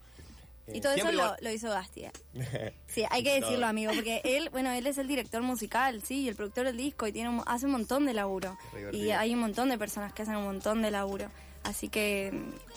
Y 0.72 0.76
Eh, 0.76 0.80
todo 0.82 0.92
eso 0.92 1.06
siempre 1.08 1.26
lo, 1.40 1.50
hizo 1.50 1.68
Bastia. 1.70 2.12
Sí, 2.88 3.04
hay 3.10 3.22
que 3.24 3.40
decirlo, 3.40 3.66
amigo, 3.66 3.92
porque 3.94 4.20
él, 4.22 4.50
bueno, 4.50 4.70
él 4.72 4.86
es 4.86 4.98
el 4.98 5.08
director 5.08 5.40
musical, 5.42 6.02
sí, 6.02 6.20
y 6.24 6.28
el 6.28 6.36
productor 6.36 6.66
del 6.66 6.76
disco 6.76 7.06
y 7.06 7.12
tiene 7.12 7.30
un- 7.30 7.42
hace 7.46 7.64
un 7.64 7.72
montón 7.72 8.04
de 8.04 8.12
laburo. 8.12 8.56
Y 8.92 9.10
hay 9.12 9.32
un 9.32 9.40
montón 9.40 9.70
de 9.70 9.78
personas 9.78 10.12
que 10.12 10.22
hacen 10.22 10.36
un 10.36 10.44
montón 10.44 10.82
de 10.82 10.90
laburo. 10.90 11.30
Así 11.62 11.88
que, 11.88 12.32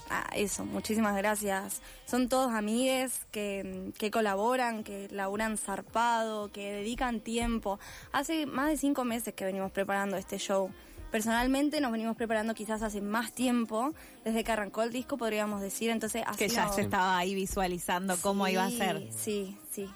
ah, 0.09 0.29
eso, 0.35 0.65
muchísimas 0.65 1.15
gracias. 1.15 1.81
Son 2.05 2.29
todos 2.29 2.51
amigues 2.51 3.21
que, 3.31 3.91
que 3.97 4.11
colaboran, 4.11 4.83
que 4.83 5.07
laburan 5.11 5.57
zarpado, 5.57 6.51
que 6.51 6.71
dedican 6.71 7.19
tiempo. 7.19 7.79
Hace 8.11 8.45
más 8.45 8.69
de 8.69 8.77
cinco 8.77 9.05
meses 9.05 9.33
que 9.33 9.45
venimos 9.45 9.71
preparando 9.71 10.17
este 10.17 10.37
show. 10.37 10.69
Personalmente 11.11 11.79
nos 11.79 11.91
venimos 11.91 12.17
preparando 12.17 12.55
quizás 12.55 12.81
hace 12.81 12.99
más 12.99 13.33
tiempo, 13.33 13.93
desde 14.25 14.43
que 14.43 14.51
arrancó 14.51 14.81
el 14.81 14.91
disco 14.91 15.15
podríamos 15.15 15.61
decir, 15.61 15.91
entonces 15.91 16.23
Que 16.37 16.49
ya 16.49 16.67
se 16.69 16.81
estaba 16.81 17.19
ahí 17.19 17.35
visualizando 17.35 18.17
cómo 18.19 18.47
iba 18.47 18.65
a 18.65 18.71
ser. 18.71 19.09
Sí, 19.15 19.55
sí. 19.71 19.87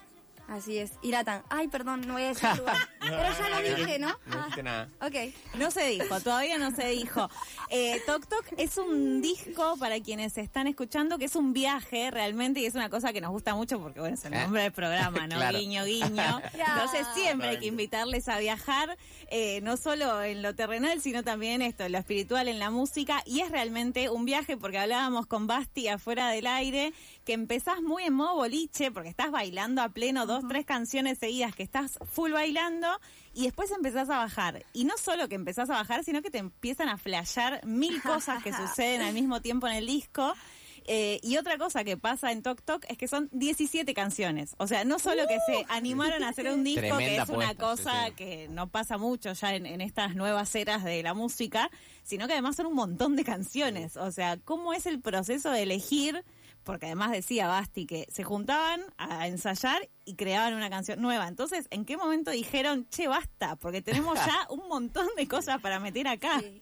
Así 0.48 0.78
es. 0.78 0.94
Iratan. 1.02 1.44
Ay, 1.50 1.68
perdón, 1.68 2.08
no 2.08 2.14
voy 2.14 2.24
a 2.24 2.28
decir 2.30 2.50
lugar. 2.58 2.78
Pero 3.00 3.22
ya 3.22 3.50
lo 3.50 3.78
dije, 3.78 4.00
¿no? 4.00 4.18
No 4.26 4.38
dijiste 4.38 4.64
nada. 4.64 4.90
Ah, 5.00 5.08
ok. 5.08 5.16
No 5.56 5.72
se 5.72 5.88
dijo, 5.88 6.20
todavía 6.22 6.58
no 6.58 6.72
se 6.72 6.88
dijo. 6.88 7.30
Eh, 7.70 8.02
Tok 8.06 8.28
Tok 8.28 8.46
es 8.58 8.78
un 8.78 9.22
disco 9.22 9.76
para 9.78 10.00
quienes 10.00 10.38
están 10.38 10.68
escuchando 10.68 11.18
que 11.18 11.26
es 11.26 11.36
un 11.36 11.54
viaje 11.54 12.12
realmente 12.12 12.62
y 12.62 12.66
es 12.66 12.76
una 12.76 12.90
cosa 12.90 13.12
que 13.12 13.20
nos 13.20 13.32
gusta 13.32 13.56
mucho 13.56 13.80
porque 13.80 14.00
bueno, 14.00 14.16
es 14.16 14.24
el 14.26 14.34
¿Eh? 14.34 14.42
nombre 14.42 14.64
del 14.64 14.72
programa, 14.72 15.28
¿no? 15.28 15.36
Claro. 15.38 15.60
Guiño, 15.60 15.86
guiño. 15.86 16.42
Entonces 16.54 17.06
siempre 17.14 17.50
hay 17.50 17.60
que 17.60 17.68
invitarles 17.68 18.28
a 18.28 18.40
viajar, 18.40 18.98
eh, 19.30 19.60
no 19.62 19.78
solo 19.78 20.24
en 20.24 20.42
lo 20.42 20.56
terrenal, 20.56 21.02
sino 21.02 21.24
también 21.24 21.62
esto, 21.62 21.84
en 21.84 21.92
lo 21.92 21.98
espiritual, 21.98 22.48
en 22.48 22.60
la 22.60 22.72
música. 22.72 23.22
Y 23.26 23.42
es 23.42 23.52
realmente 23.52 24.10
un 24.10 24.26
viaje 24.26 24.58
porque 24.58 24.80
hablábamos 24.80 25.28
con 25.28 25.46
Basti 25.46 25.88
afuera 25.88 26.30
del 26.30 26.48
aire, 26.48 26.94
que 27.28 27.34
empezás 27.34 27.82
muy 27.82 28.04
en 28.04 28.14
modo 28.14 28.36
boliche 28.36 28.90
porque 28.90 29.10
estás 29.10 29.32
bailando 29.32 29.82
a 29.82 29.90
pleno 29.90 30.26
dos, 30.26 30.46
tres 30.48 30.66
canciones 30.66 31.18
seguidas 31.18 31.54
que 31.54 31.62
estás 31.62 32.00
full 32.10 32.32
bailando 32.32 32.88
y 33.34 33.44
después 33.44 33.70
empezás 33.72 34.10
a 34.10 34.16
bajar. 34.20 34.66
Y 34.72 34.86
no 34.86 34.98
solo 34.98 35.28
que 35.28 35.36
empezás 35.36 35.70
a 35.70 35.74
bajar, 35.74 36.06
sino 36.06 36.22
que 36.22 36.32
te 36.32 36.38
empiezan 36.38 36.88
a 36.88 36.98
flashear 36.98 37.66
mil 37.66 38.02
cosas 38.02 38.42
que 38.42 38.54
suceden 38.54 39.02
al 39.02 39.14
mismo 39.14 39.42
tiempo 39.42 39.68
en 39.68 39.74
el 39.74 39.88
disco. 39.88 40.34
Eh, 40.86 41.20
y 41.22 41.36
otra 41.36 41.58
cosa 41.58 41.84
que 41.84 41.98
pasa 41.98 42.32
en 42.32 42.42
Tok 42.42 42.62
Tok 42.62 42.86
es 42.88 42.98
que 42.98 43.10
son 43.10 43.28
17 43.34 43.94
canciones. 43.94 44.56
O 44.58 44.66
sea, 44.66 44.86
no 44.86 44.98
solo 44.98 45.28
que 45.28 45.38
se 45.46 45.66
animaron 45.68 46.24
a 46.24 46.30
hacer 46.30 46.50
un 46.50 46.64
disco, 46.64 46.98
que 46.98 47.18
es 47.18 47.28
una 47.28 47.56
cosa 47.56 48.06
sí, 48.06 48.10
sí. 48.12 48.16
que 48.16 48.48
no 48.48 48.70
pasa 48.70 48.98
mucho 48.98 49.34
ya 49.34 49.54
en, 49.54 49.66
en 49.66 49.82
estas 49.82 50.16
nuevas 50.16 50.56
eras 50.56 50.86
de 50.86 51.04
la 51.04 51.14
música, 51.14 51.70
sino 52.04 52.26
que 52.26 52.32
además 52.32 52.56
son 52.56 52.68
un 52.68 52.76
montón 52.76 53.18
de 53.18 53.26
canciones. 53.26 53.98
O 53.98 54.14
sea, 54.14 54.38
¿cómo 54.38 54.72
es 54.72 54.86
el 54.86 55.02
proceso 55.02 55.52
de 55.52 55.64
elegir? 55.64 56.24
Porque 56.68 56.88
además 56.88 57.12
decía 57.12 57.48
Basti 57.48 57.86
que 57.86 58.06
se 58.12 58.24
juntaban 58.26 58.82
a 58.98 59.26
ensayar 59.28 59.88
y 60.04 60.16
creaban 60.16 60.54
una 60.54 60.70
canción 60.70 61.02
nueva. 61.02 61.30
Entonces, 61.30 61.66
¿en 61.72 61.86
qué 61.86 61.96
momento 61.96 62.30
dijeron, 62.32 62.86
che, 62.90 63.08
basta? 63.08 63.56
Porque 63.56 63.82
tenemos 63.82 64.16
ya 64.20 64.46
un 64.50 64.68
montón 64.68 65.08
de 65.16 65.28
cosas 65.30 65.62
para 65.62 65.80
meter 65.80 66.10
acá. 66.10 66.42
Sí. 66.42 66.62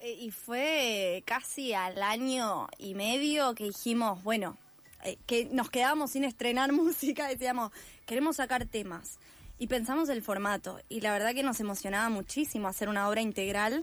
Eh, 0.00 0.12
Y 0.20 0.30
fue 0.30 1.22
casi 1.26 1.72
al 1.72 2.02
año 2.02 2.68
y 2.76 2.94
medio 2.94 3.54
que 3.54 3.64
dijimos, 3.64 4.22
bueno, 4.22 4.58
eh, 5.02 5.16
que 5.26 5.46
nos 5.46 5.70
quedábamos 5.70 6.10
sin 6.10 6.24
estrenar 6.24 6.70
música, 6.84 7.26
decíamos, 7.26 7.72
queremos 8.04 8.36
sacar 8.36 8.66
temas. 8.66 9.18
Y 9.58 9.68
pensamos 9.68 10.10
el 10.10 10.20
formato. 10.20 10.78
Y 10.90 11.00
la 11.00 11.12
verdad 11.12 11.32
que 11.32 11.42
nos 11.42 11.58
emocionaba 11.60 12.10
muchísimo 12.10 12.68
hacer 12.68 12.90
una 12.90 13.08
obra 13.08 13.22
integral. 13.22 13.82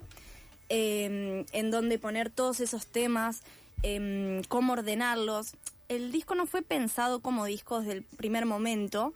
eh, 0.70 1.44
en 1.52 1.72
dónde 1.72 1.98
poner 1.98 2.30
todos 2.30 2.60
esos 2.60 2.86
temas, 2.86 3.42
em, 3.84 4.42
cómo 4.48 4.74
ordenarlos. 4.74 5.56
El 5.90 6.12
disco 6.12 6.36
no 6.36 6.46
fue 6.46 6.62
pensado 6.62 7.22
como 7.22 7.46
disco 7.46 7.80
desde 7.80 7.94
el 7.94 8.04
primer 8.04 8.46
momento, 8.46 9.14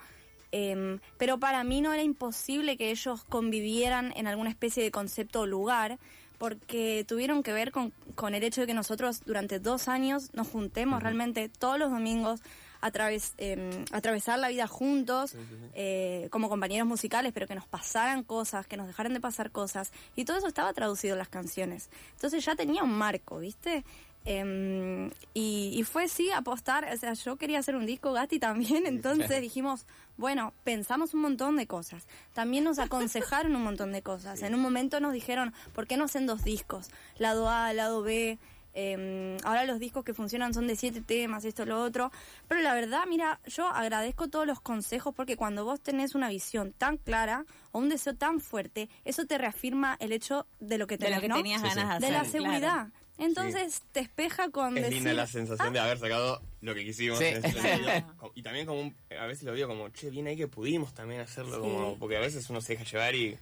em, 0.52 1.00
pero 1.18 1.40
para 1.40 1.64
mí 1.64 1.82
no 1.82 1.94
era 1.94 2.04
imposible 2.04 2.78
que 2.78 2.92
ellos 2.92 3.24
convivieran 3.24 4.14
en 4.16 4.28
alguna 4.28 4.50
especie 4.50 4.84
de 4.84 4.92
concepto 4.92 5.42
o 5.42 5.46
lugar, 5.46 5.98
porque 6.38 7.04
tuvieron 7.08 7.42
que 7.42 7.52
ver 7.52 7.72
con, 7.72 7.92
con 8.14 8.36
el 8.36 8.44
hecho 8.44 8.62
de 8.62 8.68
que 8.68 8.74
nosotros 8.74 9.22
durante 9.26 9.60
dos 9.60 9.88
años 9.88 10.30
nos 10.34 10.48
juntemos 10.48 11.02
realmente 11.02 11.50
todos 11.50 11.80
los 11.80 11.90
domingos 11.90 12.42
a 12.82 12.92
través, 12.92 13.34
em, 13.38 13.86
atravesar 13.92 14.40
la 14.40 14.50
vida 14.50 14.68
juntos 14.68 15.36
eh, 15.74 16.28
como 16.32 16.50
compañeros 16.50 16.88
musicales, 16.88 17.32
pero 17.34 17.48
que 17.48 17.56
nos 17.56 17.68
pasaran 17.68 18.24
cosas, 18.24 18.68
que 18.68 18.78
nos 18.78 18.88
dejaran 18.88 19.14
de 19.14 19.20
pasar 19.20 19.52
cosas. 19.52 19.92
Y 20.16 20.26
todo 20.26 20.38
eso 20.38 20.48
estaba 20.48 20.74
traducido 20.74 21.14
en 21.14 21.20
las 21.20 21.30
canciones. 21.30 21.90
Entonces 22.14 22.44
ya 22.46 22.56
tenía 22.56 22.84
un 22.84 22.94
marco, 22.94 23.40
¿viste? 23.40 23.84
Em, 24.30 25.10
y, 25.34 25.72
y 25.74 25.84
fue 25.84 26.10
sí 26.10 26.30
apostar, 26.32 26.86
o 26.94 26.98
sea, 26.98 27.14
yo 27.14 27.38
quería 27.38 27.60
hacer 27.60 27.78
un 27.78 27.86
disco, 27.86 28.12
Gatti 28.12 28.40
también, 28.40 28.86
entonces 28.86 29.40
dijimos, 29.42 29.86
bueno, 30.18 30.54
pensamos 30.66 31.14
un 31.14 31.22
montón 31.22 31.56
de 31.56 31.66
cosas. 31.66 32.06
También 32.34 32.66
nos 32.66 32.78
aconsejaron 32.78 33.56
un 33.56 33.64
montón 33.64 33.94
de 33.94 34.02
cosas. 34.02 34.42
En 34.42 34.54
un 34.54 34.60
momento 34.62 35.00
nos 35.00 35.14
dijeron, 35.14 35.54
¿por 35.74 35.88
qué 35.88 35.96
no 35.96 36.04
hacen 36.06 36.26
dos 36.26 36.44
discos? 36.44 36.90
Lado 37.18 37.50
A, 37.50 37.72
lado 37.72 38.02
B. 38.02 38.38
Eh, 38.80 39.38
ahora 39.44 39.64
los 39.66 39.80
discos 39.80 40.04
que 40.04 40.14
funcionan 40.14 40.54
son 40.54 40.68
de 40.68 40.76
siete 40.76 41.02
temas, 41.02 41.46
esto, 41.46 41.66
lo 41.66 41.82
otro. 41.82 42.12
Pero 42.50 42.62
la 42.62 42.74
verdad, 42.76 43.04
mira, 43.08 43.40
yo 43.48 43.68
agradezco 43.68 44.28
todos 44.28 44.46
los 44.46 44.60
consejos 44.60 45.16
porque 45.16 45.38
cuando 45.38 45.64
vos 45.66 45.80
tenés 45.82 46.16
una 46.16 46.28
visión 46.30 46.74
tan 46.74 46.98
clara 46.98 47.46
o 47.72 47.80
un 47.80 47.88
deseo 47.90 48.14
tan 48.14 48.40
fuerte, 48.42 48.90
eso 49.06 49.26
te 49.26 49.38
reafirma 49.38 49.96
el 50.00 50.12
hecho 50.12 50.46
de 50.60 50.78
lo 50.78 50.86
que 50.86 50.98
De 50.98 51.06
tenés, 51.06 51.18
lo 51.18 51.22
que 51.22 51.28
¿no? 51.30 51.36
tenías 51.38 51.62
Sí, 51.62 51.70
sí. 51.70 51.76
ganas 51.76 52.00
de 52.02 52.08
de 52.08 52.16
hacer. 52.18 52.26
la 52.26 52.32
seguridad. 52.32 52.88
Entonces 53.18 53.82
te 53.92 54.00
espeja 54.02 54.50
con 54.52 54.78
Es 54.78 54.84
decir, 54.84 54.98
linda 54.98 55.14
la 55.14 55.28
sensación 55.28 55.74
de 55.74 55.80
haber 55.80 55.98
sacado 55.98 56.42
lo 56.62 56.74
que 56.76 56.86
quisimos. 56.86 57.18
Sí. 57.20 57.26
en 57.26 57.44
ese 57.46 57.52
sentido. 57.62 58.18
Co- 58.18 58.32
y 58.36 58.44
también 58.44 58.66
como 58.66 58.82
un- 58.82 58.96
a 59.20 59.26
veces 59.26 59.44
lo 59.44 59.54
digo 59.54 59.68
como, 59.68 59.90
che, 59.90 60.10
bien 60.10 60.28
ahí 60.28 60.38
que 60.38 60.48
pudimos 60.48 60.94
también 60.94 61.22
hacerlo, 61.22 61.56
Sí. 61.56 61.62
como, 61.62 61.98
porque 61.98 62.18
a 62.18 62.20
veces 62.20 62.50
uno 62.50 62.62
se 62.62 62.74
deja 62.74 62.84
llevar 62.84 63.16
y, 63.16 63.38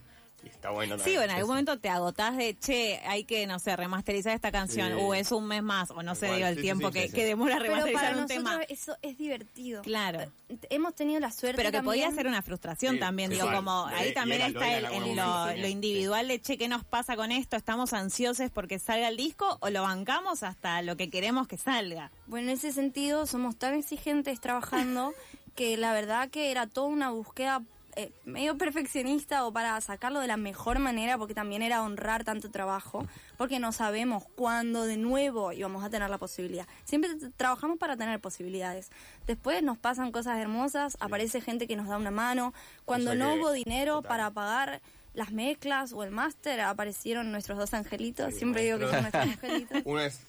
y 0.45 0.49
está 0.49 0.69
bueno 0.69 0.95
Sí, 0.97 1.03
también. 1.15 1.23
en 1.23 1.29
algún 1.31 1.49
momento 1.49 1.79
te 1.79 1.89
agotás 1.89 2.37
de, 2.37 2.55
che, 2.57 2.99
hay 3.07 3.23
que, 3.25 3.47
no 3.47 3.59
sé, 3.59 3.75
remasterizar 3.75 4.33
esta 4.33 4.51
canción, 4.51 4.89
Sí. 4.89 4.97
o 4.99 5.13
es 5.13 5.31
un 5.31 5.45
mes 5.47 5.63
más, 5.63 5.89
o 5.91 6.03
no 6.03 6.13
sé, 6.15 6.27
Igual, 6.27 6.37
digo, 6.37 6.47
el 6.49 6.55
sí, 6.57 6.61
tiempo 6.61 6.87
sí, 6.89 6.93
que, 6.93 7.01
sí, 7.03 7.07
sí. 7.09 7.13
que 7.15 7.25
demora 7.25 7.55
pero 7.57 7.63
remasterizar 7.73 8.01
para 8.03 8.15
un 8.15 8.21
nosotros 8.21 8.43
tema. 8.51 8.63
eso 8.69 8.97
es 9.01 9.17
divertido. 9.17 9.81
Claro. 9.81 10.31
Hemos 10.69 10.93
tenido 10.95 11.19
la 11.19 11.31
suerte 11.31 11.57
Pero 11.57 11.71
que 11.71 11.81
podía 11.83 12.11
ser 12.11 12.27
una 12.27 12.41
frustración 12.43 12.93
Sí, 12.95 12.99
también, 12.99 13.31
sí, 13.31 13.35
digo, 13.37 13.51
como 13.51 13.87
ahí 13.87 14.13
también 14.13 14.41
era- 14.41 14.49
lo 14.49 14.59
está 14.61 14.71
era 14.77 14.89
el- 14.95 15.15
lo, 15.15 15.61
lo 15.61 15.67
individual 15.67 16.27
de, 16.27 16.39
che, 16.39 16.57
¿qué 16.57 16.67
nos 16.67 16.83
pasa 16.83 17.15
con 17.15 17.31
esto? 17.31 17.55
¿Estamos 17.57 17.93
ansiosos 17.93 18.51
porque 18.51 18.77
salga 18.79 19.07
el 19.07 19.17
disco 19.17 19.57
o 19.61 19.69
lo 19.71 19.81
bancamos 19.81 20.43
hasta 20.43 20.81
lo 20.83 20.95
que 20.95 21.09
queremos 21.09 21.47
que 21.47 21.57
salga? 21.57 22.11
Bueno, 22.27 22.49
en 22.51 22.57
ese 22.57 22.71
sentido 22.71 23.25
somos 23.25 23.57
tan 23.57 23.73
exigentes 23.73 24.39
trabajando 24.39 25.13
que 25.55 25.77
la 25.77 25.93
verdad 25.93 26.29
que 26.29 26.51
era 26.51 26.67
toda 26.67 26.87
una 26.87 27.09
búsqueda 27.09 27.63
eh, 27.95 28.11
medio 28.25 28.57
perfeccionista 28.57 29.45
o 29.45 29.53
para 29.53 29.79
sacarlo 29.81 30.19
de 30.19 30.27
la 30.27 30.37
mejor 30.37 30.79
manera 30.79 31.17
porque 31.17 31.33
también 31.33 31.61
era 31.61 31.81
honrar 31.81 32.23
tanto 32.23 32.51
trabajo 32.51 33.05
porque 33.37 33.59
no 33.59 33.71
sabemos 33.71 34.23
cuándo 34.35 34.83
de 34.85 34.97
nuevo 34.97 35.51
íbamos 35.53 35.83
a 35.83 35.89
tener 35.89 36.09
la 36.09 36.17
posibilidad. 36.17 36.67
Siempre 36.83 37.11
trabajamos 37.37 37.77
para 37.77 37.95
tener 37.97 38.19
posibilidades. 38.19 38.91
Después 39.27 39.63
nos 39.63 39.77
pasan 39.77 40.11
cosas 40.11 40.37
hermosas, 40.39 40.97
aparece 40.99 41.41
gente 41.41 41.67
que 41.67 41.75
nos 41.75 41.87
da 41.87 41.97
una 41.97 42.11
mano. 42.11 42.53
Cuando 42.85 43.15
no 43.15 43.33
que- 43.33 43.39
hubo 43.39 43.51
dinero 43.51 43.95
total. 43.95 44.09
para 44.09 44.31
pagar 44.31 44.81
las 45.13 45.31
mezclas 45.31 45.93
o 45.93 46.03
el 46.03 46.11
máster, 46.11 46.59
aparecieron 46.59 47.31
nuestros 47.31 47.57
dos 47.57 47.73
angelitos. 47.73 48.33
Sí, 48.33 48.39
Siempre 48.39 48.63
digo 48.63 48.77
que 48.79 48.89
son 48.89 48.99
nuestros 49.01 49.23
angelitos. 49.23 49.81
Uno 49.85 50.01
es 50.01 50.19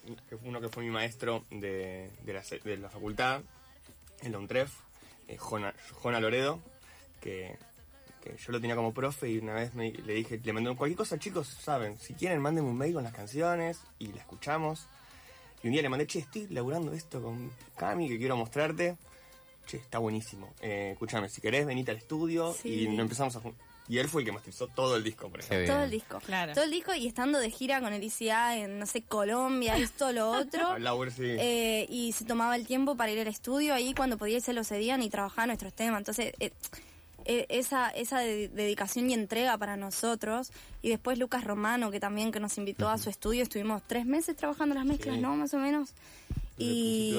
uno 0.44 0.60
que 0.60 0.68
fue 0.68 0.84
mi 0.84 0.90
maestro 0.90 1.44
de, 1.50 2.10
de, 2.22 2.32
la, 2.32 2.44
se- 2.44 2.60
de 2.60 2.76
la 2.76 2.88
facultad, 2.88 3.40
el 4.22 4.30
Don 4.30 4.46
Tref, 4.46 4.72
eh, 5.26 5.36
Jona, 5.38 5.74
Jona 5.94 6.20
Loredo, 6.20 6.60
que, 7.20 7.56
que 8.22 8.36
yo 8.36 8.52
lo 8.52 8.60
tenía 8.60 8.76
como 8.76 8.92
profe 8.94 9.30
y 9.30 9.38
una 9.38 9.54
vez 9.54 9.74
me- 9.74 9.92
le 9.92 10.14
dije, 10.14 10.40
le 10.42 10.52
mandé 10.52 10.74
cualquier 10.74 10.96
cosa, 10.98 11.18
chicos, 11.18 11.46
saben, 11.48 11.98
si 11.98 12.14
quieren 12.14 12.40
mándenme 12.40 12.70
un 12.70 12.76
mail 12.78 12.94
con 12.94 13.04
las 13.04 13.12
canciones 13.12 13.80
y 13.98 14.08
la 14.12 14.20
escuchamos. 14.20 14.86
Y 15.62 15.68
un 15.68 15.72
día 15.72 15.82
le 15.82 15.88
mandé, 15.88 16.06
che, 16.06 16.20
estoy 16.20 16.46
laburando 16.48 16.92
esto 16.92 17.22
con 17.22 17.50
Cami 17.76 18.08
que 18.08 18.18
quiero 18.18 18.36
mostrarte. 18.36 18.96
Che, 19.66 19.78
está 19.78 19.98
buenísimo. 19.98 20.54
Eh, 20.60 20.90
escúchame, 20.92 21.28
si 21.28 21.40
querés, 21.40 21.66
venite 21.66 21.90
al 21.90 21.96
estudio 21.96 22.52
Sí. 22.54 22.82
y 22.84 22.88
nos 22.88 23.00
empezamos 23.00 23.34
a 23.36 23.40
Y 23.88 23.98
él 23.98 24.08
fue 24.08 24.22
el 24.22 24.26
que 24.26 24.32
masterizó 24.32 24.66
todo 24.68 24.96
el 24.96 25.02
disco, 25.04 25.28
por 25.30 25.40
ejemplo. 25.40 25.72
Todo 25.74 25.84
el 25.84 25.90
disco. 25.90 26.18
Claro. 26.26 26.52
Todo 26.54 26.64
el 26.64 26.70
disco 26.72 26.92
y 26.94 27.06
estando 27.06 27.38
de 27.38 27.50
gira 27.50 27.80
con 27.80 27.92
el 27.92 28.02
ICA 28.02 28.56
en, 28.58 28.78
no 28.80 28.86
sé, 28.86 29.02
Colombia, 29.02 29.76
esto, 29.76 30.10
lo 30.12 30.30
otro. 30.30 30.76
Laura, 30.78 31.10
sí. 31.10 31.22
Eh, 31.24 31.86
y 31.88 32.12
se 32.12 32.24
tomaba 32.24 32.54
el 32.56 32.66
tiempo 32.66 32.96
para 32.96 33.12
ir 33.12 33.20
al 33.20 33.28
estudio 33.28 33.74
ahí 33.74 33.94
cuando 33.94 34.18
podía 34.18 34.38
y 34.38 34.40
se 34.40 34.52
lo 34.52 34.62
cedían 34.64 35.02
y 35.02 35.08
trabajaba 35.10 35.46
nuestros 35.46 35.72
temas. 35.72 35.98
Entonces, 36.00 36.32
eh, 36.40 36.50
esa, 37.48 37.90
esa 37.90 38.20
de- 38.20 38.48
dedicación 38.48 39.10
y 39.10 39.14
entrega 39.14 39.56
para 39.58 39.76
nosotros. 39.76 40.50
Y 40.82 40.88
después 40.90 41.18
Lucas 41.18 41.44
Romano, 41.44 41.90
que 41.90 42.00
también 42.00 42.32
que 42.32 42.40
nos 42.40 42.56
invitó 42.58 42.88
a 42.88 42.98
su 42.98 43.10
estudio, 43.10 43.42
estuvimos 43.42 43.82
tres 43.86 44.06
meses 44.06 44.36
trabajando 44.36 44.74
las 44.74 44.84
mezclas, 44.84 45.16
Sí. 45.16 45.20
¿no? 45.22 45.34
Más 45.36 45.52
o 45.54 45.58
menos. 45.58 45.92
Y, 46.58 47.14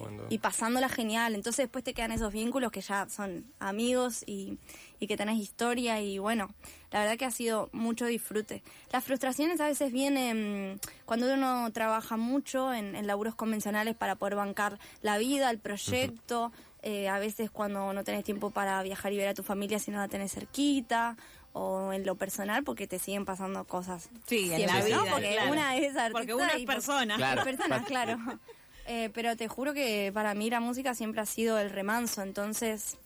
cuando- 0.00 0.26
y 0.30 0.38
pasándola 0.38 0.88
genial. 0.88 1.34
Entonces 1.36 1.64
después 1.64 1.84
te 1.84 1.94
quedan 1.94 2.10
esos 2.10 2.32
vínculos 2.32 2.72
que 2.72 2.80
ya 2.80 3.08
son 3.08 3.44
amigos 3.60 4.24
y, 4.26 4.58
y 4.98 5.06
que 5.06 5.16
tenés 5.16 5.38
historia 5.38 6.00
y 6.00 6.18
bueno, 6.18 6.50
la 6.90 6.98
verdad 7.00 7.16
que 7.16 7.24
ha 7.24 7.30
sido 7.30 7.68
mucho 7.72 8.06
disfrute. 8.06 8.64
Las 8.92 9.04
frustraciones 9.04 9.60
a 9.60 9.66
veces 9.66 9.92
vienen 9.92 10.72
mm, 10.74 10.78
cuando 11.06 11.32
uno 11.32 11.70
trabaja 11.72 12.16
mucho 12.16 12.74
en, 12.74 12.96
en 12.96 13.06
laburos 13.06 13.36
convencionales 13.36 13.94
para 13.94 14.16
poder 14.16 14.34
bancar 14.34 14.80
la 15.02 15.18
vida, 15.18 15.50
el 15.50 15.60
proyecto, 15.60 16.50
eh, 16.82 17.08
a 17.08 17.18
veces 17.18 17.50
cuando 17.50 17.92
no 17.92 18.04
tenés 18.04 18.24
tiempo 18.24 18.50
para 18.50 18.82
viajar 18.82 19.12
y 19.12 19.16
ver 19.16 19.28
a 19.28 19.34
tu 19.34 19.42
familia 19.42 19.78
si 19.78 19.90
no 19.90 19.98
la 19.98 20.08
tenés 20.08 20.32
cerquita 20.32 21.16
o 21.52 21.92
en 21.92 22.06
lo 22.06 22.14
personal 22.14 22.62
porque 22.64 22.86
te 22.86 22.98
siguen 22.98 23.24
pasando 23.24 23.64
cosas. 23.64 24.08
Sí, 24.26 24.50
en 24.52 24.56
siempre, 24.56 24.78
la 24.78 24.84
vida, 24.84 24.96
¿no? 24.96 25.06
Porque 25.06 25.32
claro. 25.32 25.52
una 25.52 25.76
es 25.76 25.96
artista 25.96 26.10
Porque 26.12 26.34
uno 26.34 26.46
es 26.46 26.64
persona. 26.64 27.16
Claro. 27.16 27.44
personas, 27.44 27.86
claro. 27.86 28.18
Eh, 28.86 29.08
pero 29.14 29.36
te 29.36 29.46
juro 29.46 29.72
que 29.72 30.10
para 30.12 30.34
mí 30.34 30.50
la 30.50 30.58
música 30.58 30.96
siempre 30.96 31.20
ha 31.20 31.26
sido 31.26 31.60
el 31.60 31.70
remanso, 31.70 32.22
entonces, 32.22 32.96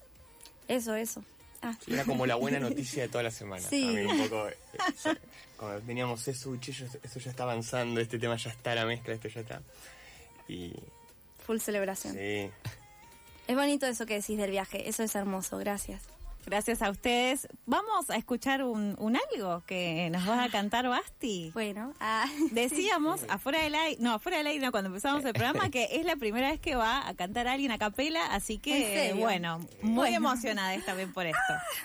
eso, 0.66 0.95
eso. 0.95 1.23
Ah, 1.61 1.76
Era 1.87 2.04
como 2.04 2.25
la 2.25 2.37
buena 2.37 2.59
noticia 2.59 3.02
de 3.02 3.09
toda 3.11 3.23
la 3.25 3.31
semana. 3.31 3.61
Sí. 3.69 3.83
También 3.85 4.07
un 4.09 4.19
poco. 4.28 4.49
eh, 4.49 4.57
so- 4.97 5.11
cuando 5.59 5.81
teníamos 5.83 6.26
eso, 6.26 6.54
yo- 6.54 6.87
eso 7.02 7.19
ya 7.21 7.31
está 7.31 7.43
avanzando, 7.43 8.00
este 8.00 8.19
tema 8.19 8.37
ya 8.37 8.50
está, 8.50 8.75
la 8.75 8.87
mezcla, 8.87 9.12
esto 9.12 9.28
ya 9.28 9.40
está. 9.43 9.61
Y 10.49 10.73
full 11.45 11.59
celebración. 11.59 12.14
sí. 12.14 12.50
Es 13.47 13.57
bonito 13.57 13.87
eso 13.87 14.07
que 14.07 14.15
decís 14.15 14.39
del 14.39 14.51
viaje, 14.51 14.89
eso 14.89 15.03
es 15.03 15.15
hermoso, 15.15 15.59
gracias. 15.59 16.03
Gracias 16.47 16.83
a 16.83 16.91
ustedes. 16.91 17.49
Vamos 17.65 18.11
a 18.11 18.17
escuchar 18.17 18.63
un, 18.65 18.95
un 18.99 19.17
algo 19.17 19.63
que 19.67 20.11
nos 20.11 20.27
vas 20.27 20.47
a 20.47 20.51
cantar, 20.53 20.87
Basti. 20.87 21.51
Bueno, 21.55 21.95
ah, 22.01 22.27
Decíamos 22.51 23.23
afuera 23.31 23.63
del 23.63 23.75
aire, 23.75 23.97
no, 24.03 24.13
afuera 24.13 24.37
del 24.37 24.49
aire, 24.49 24.63
no, 24.63 24.71
cuando 24.71 24.89
empezamos 24.89 25.25
el 25.25 25.33
programa, 25.33 25.71
que 25.71 25.89
es 25.93 26.05
la 26.05 26.17
primera 26.17 26.51
vez 26.51 26.61
que 26.61 26.75
va 26.75 27.09
a 27.09 27.15
cantar 27.15 27.49
alguien 27.49 27.73
a 27.73 27.79
capela, 27.79 28.27
así 28.27 28.55
¿En 28.57 28.61
que, 28.61 29.15
bueno, 29.19 29.61
muy 29.81 29.95
Bueno. 29.95 30.17
emocionada 30.19 30.75
esta 30.75 30.89
también 30.89 31.15
por 31.15 31.25
esto. 31.25 31.39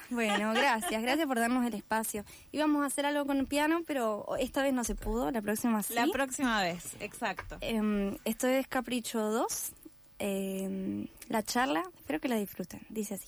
bueno, 0.10 0.52
gracias, 0.54 1.02
gracias 1.02 1.26
por 1.26 1.40
darnos 1.40 1.66
el 1.66 1.74
espacio. 1.76 2.26
Íbamos 2.52 2.84
a 2.84 2.88
hacer 2.88 3.06
algo 3.06 3.26
con 3.26 3.38
el 3.38 3.48
piano, 3.48 3.84
pero 3.88 4.26
esta 4.40 4.62
vez 4.62 4.74
no 4.74 4.84
se 4.84 4.94
pudo, 4.94 5.32
la 5.32 5.42
próxima 5.42 5.82
sí. 5.84 5.94
La 5.94 6.06
próxima 6.08 6.62
vez, 6.62 6.98
exacto. 7.00 7.58
Em, 7.62 8.18
esto 8.26 8.46
es 8.48 8.68
Capricho 8.68 9.22
2, 9.22 9.72
em, 10.20 11.08
la 11.30 11.44
charla, 11.44 11.84
espero 11.98 12.20
que 12.20 12.28
la 12.28 12.36
disfruten, 12.36 12.82
dice 12.90 13.16
así. 13.16 13.28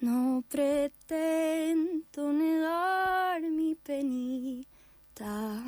No 0.00 0.44
pretendo 0.48 2.32
negar 2.32 3.42
mi 3.42 3.74
penita, 3.74 5.60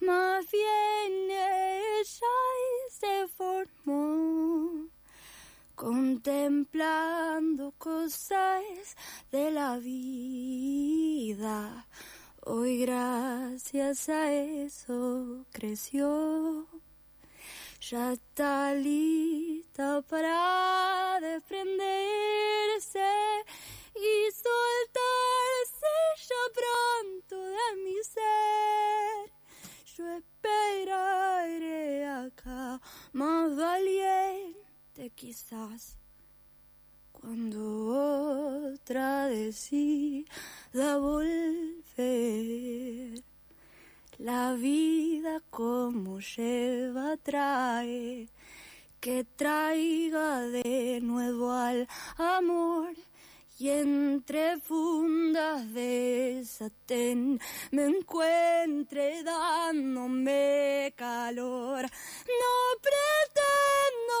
más 0.00 0.50
bien 0.50 1.30
ella 1.30 2.04
se 2.90 3.28
formó 3.28 4.88
contemplando 5.74 7.72
cosas 7.78 8.62
de 9.30 9.50
la 9.50 9.78
vida. 9.78 11.86
Hoy 12.46 12.80
gracias 12.80 14.10
a 14.10 14.30
eso 14.30 15.46
creció. 15.50 16.66
Ya 17.80 18.12
está 18.12 18.74
lista 18.74 20.02
para 20.02 21.20
desprenderse 21.22 23.08
y 23.96 24.30
soltarse 24.30 25.94
ya 26.28 26.42
pronto 26.60 27.42
de 27.42 27.76
mi 27.82 27.96
ser. 28.02 29.32
Yo 29.96 30.06
esperaré 30.18 32.06
acá, 32.06 32.78
más 33.14 33.56
valiente 33.56 35.08
quizás, 35.14 35.96
cuando 37.10 38.74
otra 38.74 39.28
decida 39.28 40.98
volver. 40.98 41.73
La 44.18 44.54
vida 44.54 45.40
como 45.50 46.18
lleva 46.18 47.16
trae, 47.22 48.28
que 48.98 49.24
traiga 49.36 50.40
de 50.40 50.98
nuevo 51.00 51.52
al 51.52 51.86
amor. 52.16 52.94
Y 53.56 53.68
entre 53.68 54.58
fundas 54.58 55.72
de 55.72 56.42
satén 56.44 57.38
me 57.70 57.84
encuentre 57.84 59.22
dándome 59.22 60.92
calor. 60.96 61.82
No 61.82 62.54
pretendo 62.82 64.16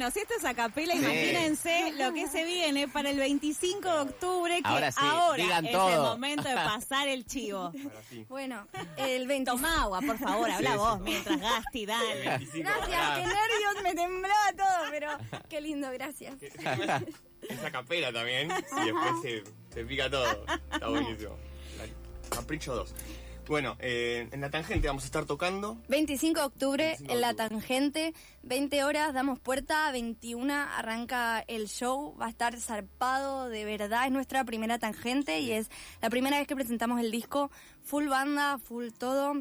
Bueno, 0.00 0.14
si 0.14 0.20
esto 0.20 0.32
es 0.38 0.44
a 0.46 0.54
capela, 0.54 0.94
imagínense 0.94 1.92
lo 1.98 2.14
que 2.14 2.26
se 2.26 2.42
viene 2.46 2.88
para 2.88 3.10
el 3.10 3.18
25 3.18 3.86
de 3.86 3.98
octubre, 3.98 4.62
que 4.62 4.66
Ahora 4.66 4.90
sí, 4.90 4.98
ahora 5.02 5.42
digan 5.42 5.66
es 5.66 5.72
todo. 5.72 5.90
el 5.92 6.00
momento 6.00 6.48
de 6.48 6.54
pasar 6.54 7.06
el 7.08 7.26
chivo. 7.26 7.58
Ahora 7.64 8.02
sí. 8.08 8.24
Bueno, 8.26 8.66
el 8.96 9.26
20. 9.26 9.50
Toma 9.50 9.82
agua, 9.82 10.00
por 10.00 10.16
favor, 10.16 10.50
habla 10.50 10.70
Sí, 10.70 10.76
vos 10.78 10.94
sí. 10.96 11.02
mientras 11.04 11.38
Gasti, 11.38 11.84
dale. 11.84 12.28
25, 12.30 12.66
Gracias, 12.70 12.98
ah, 12.98 13.14
qué 13.16 13.26
nervios, 13.26 13.82
me 13.82 13.94
temblaba 13.94 14.52
todo, 14.56 14.90
pero 14.90 15.10
qué 15.50 15.60
lindo, 15.60 15.90
gracias. 15.92 16.34
Esa 17.46 17.70
capela 17.70 18.10
también, 18.10 18.48
y 18.50 18.84
después 18.86 19.12
se, 19.20 19.42
se 19.74 19.84
pica 19.84 20.08
todo. 20.08 20.46
Está 20.72 20.88
buenísimo. 20.88 21.36
Capricho 22.30 22.74
2. 22.74 22.94
Bueno, 23.50 23.76
eh, 23.80 24.28
en 24.30 24.40
la 24.40 24.48
tangente 24.48 24.86
vamos 24.86 25.02
a 25.02 25.06
estar 25.06 25.24
tocando. 25.24 25.76
25 25.88 26.38
de 26.38 26.46
octubre 26.46 26.84
25 26.84 27.08
de 27.08 27.14
en 27.14 27.20
la 27.20 27.30
octubre. 27.30 27.48
tangente, 27.48 28.14
20 28.44 28.84
horas, 28.84 29.12
damos 29.12 29.40
puerta, 29.40 29.90
21 29.90 30.54
arranca 30.54 31.40
el 31.48 31.66
show, 31.66 32.14
va 32.16 32.26
a 32.26 32.28
estar 32.28 32.56
zarpado, 32.60 33.48
de 33.48 33.64
verdad, 33.64 34.06
es 34.06 34.12
nuestra 34.12 34.44
primera 34.44 34.78
tangente 34.78 35.40
y 35.40 35.50
es 35.50 35.68
la 36.00 36.10
primera 36.10 36.38
vez 36.38 36.46
que 36.46 36.54
presentamos 36.54 37.00
el 37.00 37.10
disco, 37.10 37.50
full 37.82 38.06
banda, 38.06 38.58
full 38.58 38.90
todo, 38.96 39.34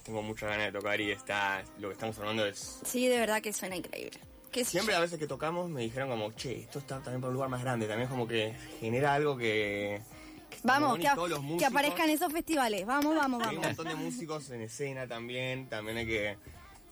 tengo 0.10 0.24
muchas 0.24 0.50
ganas 0.50 0.65
de 0.65 0.80
tocar 0.80 1.00
y 1.00 1.12
está, 1.12 1.63
lo 1.78 1.89
que 1.89 1.93
estamos 1.93 2.17
hablando 2.17 2.43
es... 2.43 2.80
Sí, 2.84 3.08
de 3.08 3.19
verdad 3.19 3.41
que 3.43 3.54
suena 3.54 3.76
increíble. 3.76 4.19
¿Qué 4.52 4.65
sé 4.65 4.72
Siempre 4.72 4.95
a 4.95 5.00
veces 5.00 5.19
que 5.19 5.28
tocamos 5.28 5.69
me 5.69 5.82
dijeron 5.84 6.10
como, 6.10 6.32
che, 6.32 6.62
esto 6.62 6.80
está 6.80 6.95
también 7.00 7.22
para 7.22 7.30
un 7.30 7.36
lugar 7.36 7.50
más 7.50 7.62
grande, 7.62 7.86
también 7.86 8.06
es 8.08 8.10
como 8.10 8.28
que 8.28 8.56
genera 8.80 9.13
algo 9.13 9.38
que... 9.38 10.02
que 10.50 10.58
Vamos, 10.63 10.98
que, 10.98 11.08
todos 11.13 11.30
los 11.30 11.39
que 11.41 11.45
músicos- 11.45 11.67
aparezcan 11.69 12.10
esos 12.10 12.34
festivales. 12.34 12.88
Vamos, 12.88 13.15
vamos, 13.15 13.43
Hay 13.43 13.56
un 13.56 13.62
vamos. 13.62 13.78
montón 13.78 13.88
de 14.00 14.04
músicos 14.04 14.50
en 14.50 14.62
escena 14.62 15.08
también, 15.08 15.69
también 15.69 15.98
hay 15.98 16.08
que... 16.08 16.38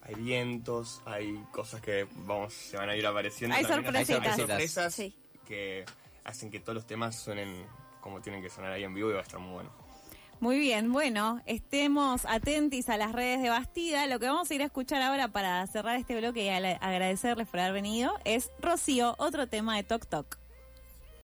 Hay 0.03 0.13
vientos, 0.13 1.01
hay 1.05 1.43
cosas 1.51 1.81
que 1.81 2.05
vamos, 2.17 2.53
se 2.53 2.77
van 2.77 2.89
a 2.91 2.95
ir 2.95 3.05
apareciendo. 3.07 3.55
Hay 3.55 3.65
sorpresitas. 3.65 4.25
Hay 4.27 4.45
sorpresas 4.45 4.93
Sí. 4.93 5.15
que 5.47 5.83
hacen 6.23 6.51
que 6.51 6.59
todos 6.59 6.75
los 6.75 6.85
temas 6.85 7.15
suenen 7.19 7.65
como 7.99 8.21
tienen 8.21 8.43
que 8.43 8.49
sonar 8.51 8.71
ahí 8.73 8.83
en 8.83 8.93
vivo 8.93 9.09
y 9.09 9.13
va 9.13 9.19
a 9.19 9.23
estar 9.23 9.39
muy 9.39 9.53
bueno. 9.55 9.86
Muy 10.39 10.59
bien, 10.59 10.93
bueno, 10.93 11.41
estemos 11.47 12.23
atentos 12.27 12.89
a 12.89 12.97
las 12.97 13.11
redes 13.11 13.41
de 13.41 13.49
Bastida. 13.49 14.05
Lo 14.05 14.19
que 14.19 14.27
vamos 14.27 14.51
a 14.51 14.53
ir 14.53 14.61
a 14.61 14.65
escuchar 14.65 15.01
ahora 15.01 15.29
para 15.29 15.65
cerrar 15.65 15.95
este 15.95 16.15
bloque 16.15 16.45
y 16.45 16.49
agradecerles 16.49 17.47
por 17.47 17.59
haber 17.59 17.73
venido 17.73 18.13
es 18.23 18.51
Rocío, 18.59 19.15
otro 19.17 19.47
tema 19.47 19.75
de 19.75 19.83
Tok 19.83 20.05
Tok. 20.05 20.46